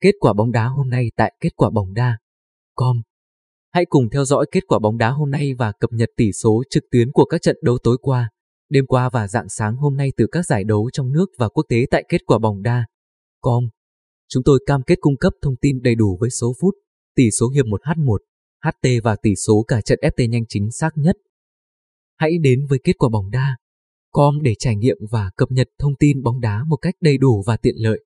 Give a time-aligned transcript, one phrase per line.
[0.00, 2.18] kết quả bóng đá hôm nay tại kết quả bóng đa.
[2.74, 3.02] Com.
[3.72, 6.62] Hãy cùng theo dõi kết quả bóng đá hôm nay và cập nhật tỷ số
[6.70, 8.30] trực tuyến của các trận đấu tối qua,
[8.68, 11.64] đêm qua và dạng sáng hôm nay từ các giải đấu trong nước và quốc
[11.68, 12.86] tế tại kết quả bóng đa.
[13.40, 13.68] Com.
[14.28, 16.74] Chúng tôi cam kết cung cấp thông tin đầy đủ với số phút,
[17.14, 18.18] tỷ số hiệp 1H1,
[18.64, 21.16] HT và tỷ số cả trận FT nhanh chính xác nhất.
[22.16, 23.56] Hãy đến với kết quả bóng đa
[24.16, 27.42] com để trải nghiệm và cập nhật thông tin bóng đá một cách đầy đủ
[27.46, 28.04] và tiện lợi.